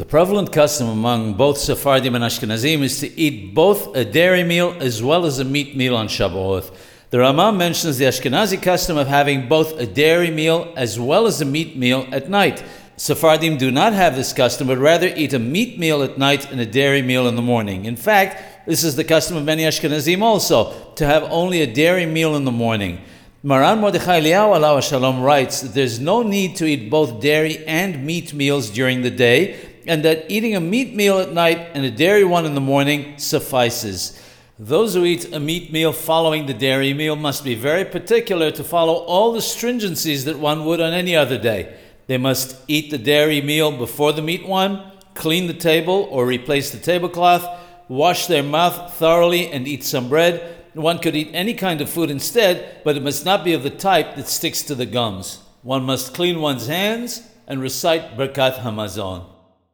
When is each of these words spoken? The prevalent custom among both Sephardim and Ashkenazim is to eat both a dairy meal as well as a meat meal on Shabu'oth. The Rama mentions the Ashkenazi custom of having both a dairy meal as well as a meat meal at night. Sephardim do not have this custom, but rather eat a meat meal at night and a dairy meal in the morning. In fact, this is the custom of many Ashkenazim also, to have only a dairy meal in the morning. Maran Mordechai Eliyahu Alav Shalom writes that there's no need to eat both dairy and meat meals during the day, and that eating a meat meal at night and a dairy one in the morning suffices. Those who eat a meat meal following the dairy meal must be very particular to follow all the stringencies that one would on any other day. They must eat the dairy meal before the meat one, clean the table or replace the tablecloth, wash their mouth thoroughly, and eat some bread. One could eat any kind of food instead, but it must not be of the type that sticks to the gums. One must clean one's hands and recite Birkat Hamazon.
The 0.00 0.06
prevalent 0.06 0.50
custom 0.50 0.88
among 0.88 1.34
both 1.34 1.58
Sephardim 1.58 2.14
and 2.14 2.24
Ashkenazim 2.24 2.80
is 2.80 3.00
to 3.00 3.20
eat 3.20 3.54
both 3.54 3.94
a 3.94 4.02
dairy 4.02 4.42
meal 4.42 4.74
as 4.80 5.02
well 5.02 5.26
as 5.26 5.40
a 5.40 5.44
meat 5.44 5.76
meal 5.76 5.94
on 5.94 6.08
Shabu'oth. 6.08 6.74
The 7.10 7.18
Rama 7.18 7.52
mentions 7.52 7.98
the 7.98 8.06
Ashkenazi 8.06 8.62
custom 8.62 8.96
of 8.96 9.08
having 9.08 9.46
both 9.46 9.78
a 9.78 9.84
dairy 9.84 10.30
meal 10.30 10.72
as 10.74 10.98
well 10.98 11.26
as 11.26 11.42
a 11.42 11.44
meat 11.44 11.76
meal 11.76 12.08
at 12.12 12.30
night. 12.30 12.64
Sephardim 12.96 13.58
do 13.58 13.70
not 13.70 13.92
have 13.92 14.16
this 14.16 14.32
custom, 14.32 14.68
but 14.68 14.78
rather 14.78 15.12
eat 15.14 15.34
a 15.34 15.38
meat 15.38 15.78
meal 15.78 16.02
at 16.02 16.16
night 16.16 16.50
and 16.50 16.62
a 16.62 16.66
dairy 16.66 17.02
meal 17.02 17.28
in 17.28 17.36
the 17.36 17.42
morning. 17.42 17.84
In 17.84 17.96
fact, 17.96 18.66
this 18.66 18.82
is 18.82 18.96
the 18.96 19.04
custom 19.04 19.36
of 19.36 19.44
many 19.44 19.64
Ashkenazim 19.64 20.22
also, 20.22 20.94
to 20.94 21.04
have 21.04 21.24
only 21.24 21.60
a 21.60 21.70
dairy 21.70 22.06
meal 22.06 22.36
in 22.36 22.46
the 22.46 22.50
morning. 22.50 23.02
Maran 23.42 23.80
Mordechai 23.80 24.20
Eliyahu 24.20 24.58
Alav 24.58 24.86
Shalom 24.86 25.22
writes 25.22 25.62
that 25.62 25.72
there's 25.72 25.98
no 25.98 26.22
need 26.22 26.56
to 26.56 26.66
eat 26.66 26.90
both 26.90 27.20
dairy 27.20 27.66
and 27.66 28.04
meat 28.04 28.34
meals 28.34 28.68
during 28.68 29.00
the 29.00 29.10
day, 29.10 29.69
and 29.90 30.04
that 30.04 30.30
eating 30.30 30.54
a 30.54 30.60
meat 30.60 30.94
meal 30.94 31.18
at 31.18 31.32
night 31.32 31.58
and 31.74 31.84
a 31.84 31.90
dairy 31.90 32.22
one 32.22 32.46
in 32.46 32.54
the 32.54 32.60
morning 32.60 33.18
suffices. 33.18 34.22
Those 34.56 34.94
who 34.94 35.04
eat 35.04 35.32
a 35.32 35.40
meat 35.40 35.72
meal 35.72 35.92
following 35.92 36.46
the 36.46 36.54
dairy 36.54 36.94
meal 36.94 37.16
must 37.16 37.42
be 37.42 37.56
very 37.56 37.84
particular 37.84 38.52
to 38.52 38.62
follow 38.62 38.94
all 38.94 39.32
the 39.32 39.40
stringencies 39.40 40.26
that 40.26 40.38
one 40.38 40.64
would 40.64 40.80
on 40.80 40.92
any 40.92 41.16
other 41.16 41.36
day. 41.36 41.76
They 42.06 42.18
must 42.18 42.56
eat 42.68 42.92
the 42.92 42.98
dairy 42.98 43.40
meal 43.40 43.76
before 43.76 44.12
the 44.12 44.22
meat 44.22 44.46
one, 44.46 44.80
clean 45.14 45.48
the 45.48 45.54
table 45.54 46.06
or 46.12 46.24
replace 46.24 46.70
the 46.70 46.78
tablecloth, 46.78 47.44
wash 47.88 48.28
their 48.28 48.44
mouth 48.44 48.94
thoroughly, 48.94 49.50
and 49.50 49.66
eat 49.66 49.82
some 49.82 50.08
bread. 50.08 50.54
One 50.74 51.00
could 51.00 51.16
eat 51.16 51.30
any 51.32 51.54
kind 51.54 51.80
of 51.80 51.90
food 51.90 52.12
instead, 52.12 52.82
but 52.84 52.96
it 52.96 53.02
must 53.02 53.24
not 53.24 53.42
be 53.42 53.54
of 53.54 53.64
the 53.64 53.70
type 53.70 54.14
that 54.14 54.28
sticks 54.28 54.62
to 54.62 54.76
the 54.76 54.86
gums. 54.86 55.40
One 55.62 55.82
must 55.82 56.14
clean 56.14 56.40
one's 56.40 56.68
hands 56.68 57.22
and 57.48 57.60
recite 57.60 58.16
Birkat 58.16 58.60
Hamazon. 58.60 59.26